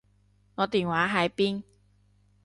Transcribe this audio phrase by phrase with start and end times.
[0.55, 1.61] 我電話喺邊？